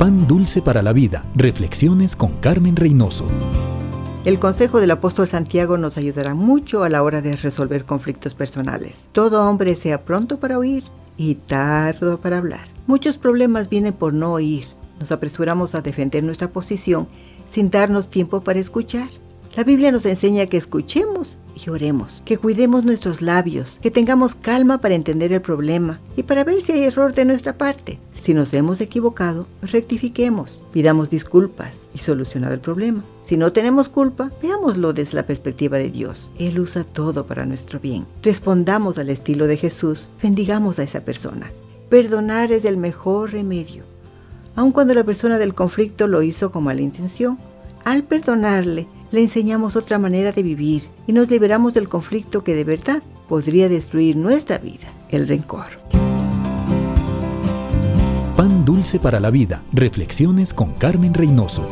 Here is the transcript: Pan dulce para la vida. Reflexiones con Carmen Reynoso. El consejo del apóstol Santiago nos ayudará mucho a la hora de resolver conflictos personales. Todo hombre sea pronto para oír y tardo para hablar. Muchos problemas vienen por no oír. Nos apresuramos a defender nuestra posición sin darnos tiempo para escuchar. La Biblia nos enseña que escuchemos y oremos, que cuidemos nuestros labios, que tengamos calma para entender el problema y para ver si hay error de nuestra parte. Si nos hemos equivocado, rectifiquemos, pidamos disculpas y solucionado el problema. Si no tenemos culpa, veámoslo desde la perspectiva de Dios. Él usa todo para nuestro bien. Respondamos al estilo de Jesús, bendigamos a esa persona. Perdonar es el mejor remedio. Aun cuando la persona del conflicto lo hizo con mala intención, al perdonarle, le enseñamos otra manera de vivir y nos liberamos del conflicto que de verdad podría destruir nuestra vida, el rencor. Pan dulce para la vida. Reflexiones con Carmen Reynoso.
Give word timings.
Pan 0.00 0.26
dulce 0.26 0.62
para 0.62 0.80
la 0.80 0.94
vida. 0.94 1.22
Reflexiones 1.34 2.16
con 2.16 2.32
Carmen 2.40 2.74
Reynoso. 2.74 3.26
El 4.24 4.38
consejo 4.38 4.80
del 4.80 4.92
apóstol 4.92 5.28
Santiago 5.28 5.76
nos 5.76 5.98
ayudará 5.98 6.32
mucho 6.32 6.84
a 6.84 6.88
la 6.88 7.02
hora 7.02 7.20
de 7.20 7.36
resolver 7.36 7.84
conflictos 7.84 8.32
personales. 8.32 9.10
Todo 9.12 9.46
hombre 9.46 9.74
sea 9.74 10.02
pronto 10.02 10.40
para 10.40 10.56
oír 10.56 10.84
y 11.18 11.34
tardo 11.34 12.18
para 12.18 12.38
hablar. 12.38 12.66
Muchos 12.86 13.18
problemas 13.18 13.68
vienen 13.68 13.92
por 13.92 14.14
no 14.14 14.32
oír. 14.32 14.64
Nos 14.98 15.12
apresuramos 15.12 15.74
a 15.74 15.82
defender 15.82 16.24
nuestra 16.24 16.48
posición 16.48 17.06
sin 17.52 17.68
darnos 17.68 18.08
tiempo 18.08 18.40
para 18.40 18.58
escuchar. 18.58 19.10
La 19.54 19.64
Biblia 19.64 19.92
nos 19.92 20.06
enseña 20.06 20.46
que 20.46 20.56
escuchemos 20.56 21.36
y 21.64 21.70
oremos, 21.70 22.22
que 22.24 22.38
cuidemos 22.38 22.84
nuestros 22.84 23.22
labios, 23.22 23.78
que 23.82 23.90
tengamos 23.90 24.34
calma 24.34 24.80
para 24.80 24.94
entender 24.94 25.32
el 25.32 25.40
problema 25.40 26.00
y 26.16 26.22
para 26.22 26.44
ver 26.44 26.60
si 26.62 26.72
hay 26.72 26.84
error 26.84 27.14
de 27.14 27.24
nuestra 27.24 27.54
parte. 27.54 27.98
Si 28.22 28.34
nos 28.34 28.52
hemos 28.52 28.80
equivocado, 28.80 29.46
rectifiquemos, 29.62 30.62
pidamos 30.72 31.10
disculpas 31.10 31.76
y 31.94 31.98
solucionado 31.98 32.54
el 32.54 32.60
problema. 32.60 33.02
Si 33.24 33.36
no 33.36 33.52
tenemos 33.52 33.88
culpa, 33.88 34.30
veámoslo 34.42 34.92
desde 34.92 35.14
la 35.14 35.26
perspectiva 35.26 35.78
de 35.78 35.90
Dios. 35.90 36.30
Él 36.38 36.58
usa 36.58 36.84
todo 36.84 37.26
para 37.26 37.46
nuestro 37.46 37.80
bien. 37.80 38.06
Respondamos 38.22 38.98
al 38.98 39.08
estilo 39.08 39.46
de 39.46 39.56
Jesús, 39.56 40.08
bendigamos 40.22 40.78
a 40.78 40.82
esa 40.82 41.00
persona. 41.00 41.50
Perdonar 41.88 42.52
es 42.52 42.64
el 42.64 42.76
mejor 42.76 43.32
remedio. 43.32 43.84
Aun 44.56 44.72
cuando 44.72 44.94
la 44.94 45.04
persona 45.04 45.38
del 45.38 45.54
conflicto 45.54 46.06
lo 46.06 46.22
hizo 46.22 46.50
con 46.50 46.64
mala 46.64 46.82
intención, 46.82 47.38
al 47.84 48.02
perdonarle, 48.04 48.86
le 49.10 49.22
enseñamos 49.22 49.76
otra 49.76 49.98
manera 49.98 50.32
de 50.32 50.42
vivir 50.42 50.82
y 51.06 51.12
nos 51.12 51.30
liberamos 51.30 51.74
del 51.74 51.88
conflicto 51.88 52.44
que 52.44 52.54
de 52.54 52.64
verdad 52.64 53.02
podría 53.28 53.68
destruir 53.68 54.16
nuestra 54.16 54.58
vida, 54.58 54.88
el 55.10 55.28
rencor. 55.28 55.66
Pan 58.36 58.64
dulce 58.64 58.98
para 58.98 59.20
la 59.20 59.30
vida. 59.30 59.62
Reflexiones 59.72 60.54
con 60.54 60.72
Carmen 60.72 61.12
Reynoso. 61.12 61.68